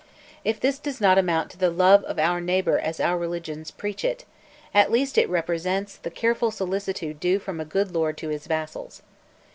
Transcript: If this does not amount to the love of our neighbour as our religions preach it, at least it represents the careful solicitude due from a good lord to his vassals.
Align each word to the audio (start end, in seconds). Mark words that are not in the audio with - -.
If 0.43 0.59
this 0.59 0.79
does 0.79 0.99
not 0.99 1.19
amount 1.19 1.51
to 1.51 1.59
the 1.59 1.69
love 1.69 2.03
of 2.05 2.17
our 2.17 2.41
neighbour 2.41 2.79
as 2.79 2.99
our 2.99 3.19
religions 3.19 3.69
preach 3.69 4.03
it, 4.03 4.25
at 4.73 4.91
least 4.91 5.15
it 5.15 5.29
represents 5.29 5.95
the 5.97 6.09
careful 6.09 6.49
solicitude 6.49 7.19
due 7.19 7.37
from 7.37 7.59
a 7.59 7.65
good 7.65 7.91
lord 7.93 8.17
to 8.17 8.29
his 8.29 8.47
vassals. 8.47 9.03